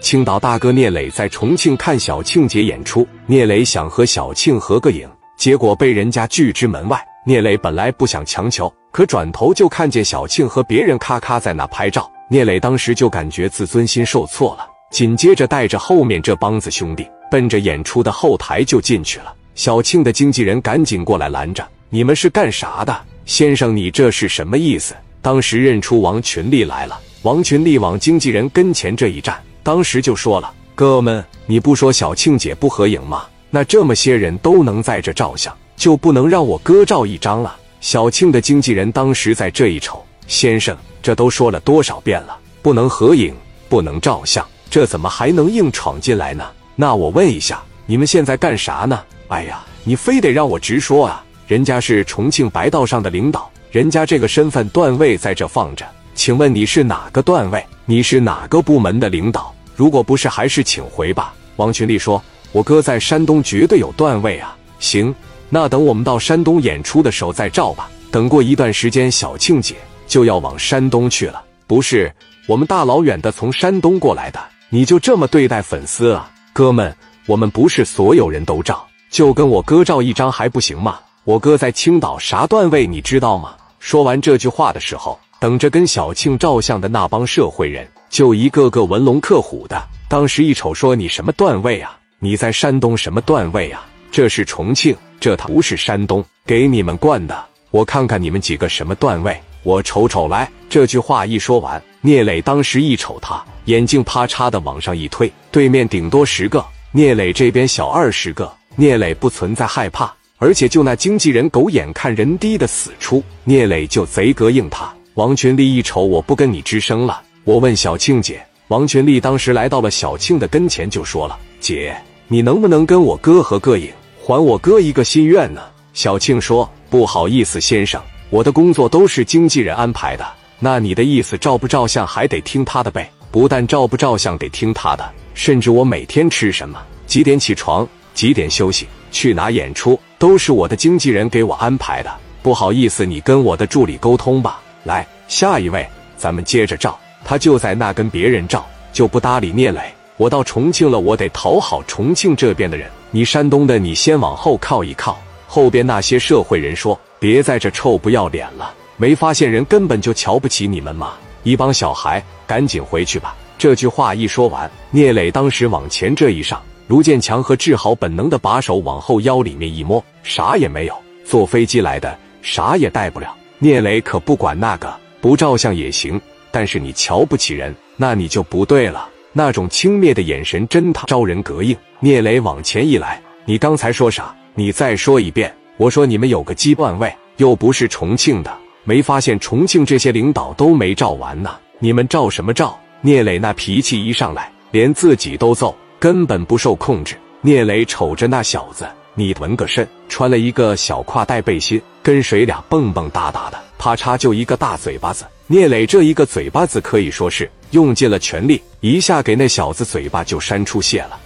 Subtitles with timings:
[0.00, 7.04] 青岛大哥聂磊在重庆看小庆姐演出，聂磊想和小庆合个影，结果被人家拒之门外。
[7.26, 19.34] 聂磊本来不想强求，可转头就看见小庆和别人咔咔在那拍照，聂磊当时就感觉自尊心受挫了，紧接着带着后面这帮子兄弟，奔着演出的后台就进去了。
[19.54, 22.96] 小庆的经纪人赶紧过来拦着：“你们是干啥的？
[23.26, 29.36] 先生，你这是什么意思？”当时认出王群力来了，王群力往经纪人跟前这一站。
[29.68, 33.26] 当时就说了：“哥们，你不说小庆姐不合影吗？
[33.50, 43.34] 那这么些人都能在这照相，就不能让我哥照一张了？”小庆的经纪人当时在这一瞅：“先生，这都说了多少遍了，不能合影，
[43.68, 46.46] 不能照相，这怎么还能硬闯进来呢？
[46.74, 48.98] 那我问一下，你们现在干啥呢？
[49.28, 51.22] 哎呀，你非得让我直说啊！
[51.46, 57.62] 人家是重庆白道上的领导，人家这个身份段位在这放着，请问你是哪个段位？
[57.84, 61.32] 你是哪个部门的领导？”如果不是，还是请回吧。
[61.54, 65.14] 王群力说：“我哥在山东绝对有段位啊。”行，
[65.48, 67.88] 那等我们到山东演出的时候再照吧。
[68.10, 69.76] 等过一段时间，小庆姐
[70.08, 71.44] 就要往山东去了。
[71.68, 72.12] 不是，
[72.48, 76.28] 我们大老远的从山东过来的，你就这么对待粉丝啊？
[76.52, 76.92] 哥们，
[77.26, 80.98] 我们不是所有人都照，就跟我哥照一张还不行吗？
[81.22, 83.54] 我哥在青岛啥段位你知道吗？
[83.78, 87.86] 说完这句话的时候，等着跟小庆照相的那帮社会人。
[88.10, 91.96] 就一个个文龙克虎的，当时一瞅说：“你什么段位啊？
[92.18, 93.86] 你在山东什么段位啊？
[94.10, 97.44] 这是重庆，这他不是山东，给你们惯的。
[97.70, 108.50] 我看看你们几个什么段位，我瞅瞅来。”这句话一说完，聂磊当时一瞅他，眼镜啪嚓的往上一推，对面顶多十个，聂磊这边小二十个。
[108.76, 114.92] 聂磊不存在害怕，而且就那经纪人狗眼看人低的死出，聂磊就贼膈应他。
[115.14, 117.22] 王群力一瞅，我不跟你吱声了。
[117.44, 123.90] 我问小庆姐，王群力当时来到了小庆的跟前，就说了：“姐，你能不能跟我哥合个影，
[124.22, 125.62] 还我哥一个心愿呢？”
[125.94, 130.26] 小庆说：“不好意思，先生，我的工作都是经纪人安排的。
[130.58, 133.10] 那你的意思，照不照相还得听他的呗？
[133.30, 142.14] 不但照不照相得听他的，甚至我每天吃什么、几点起床、几点休息、去哪演出，都是我的经纪人给我安排的。
[142.42, 144.60] 不好意思，你跟我的助理沟通吧。
[144.84, 149.80] 来，下一位，咱们接着照。”他就在那跟别人照，就不搭理聂磊。
[150.16, 152.88] 我到重庆了，我得讨好重庆这边的人。
[153.10, 155.18] 你山东的，你先往后靠一靠。
[155.46, 161.14] 后边那些社会人说：“别在这臭不要脸了，没发现人根本就瞧不起你们吗？
[161.42, 170.94] 一帮小孩，赶紧回去吧。”这句话一说完，聂磊当时往前这一上，卢建强和志豪本能的把手往后腰里面一摸，啥也没有。
[171.24, 173.34] 坐飞机来的，啥也带不了。
[173.58, 176.20] 聂磊可不管那个，不照相也行。
[176.58, 179.08] 但是你瞧不起人，那你就不对了。
[179.32, 181.76] 那种轻蔑的眼神真他招人膈应。
[182.00, 184.34] 聂磊往前一来，你刚才说啥？
[184.56, 185.54] 你再说一遍。
[185.76, 188.52] 我说你们有个鸡段位，又不是重庆的，
[188.82, 191.56] 没发现重庆这些领导都没照完呢？
[191.78, 192.76] 你们照什么照？
[193.02, 197.14] 聂磊那脾气一上来，连自己都揍，根本不受控制。
[197.40, 205.24] 聂磊瞅着那小子，你纹个身，穿了一个小挎带背心，跟谁俩蹦蹦哒哒的，啪嚓就一个大嘴巴子。
[205.50, 211.18] 聂磊这一个嘴巴子可以说是用尽了全力，一下给那小子嘴巴就扇出血了。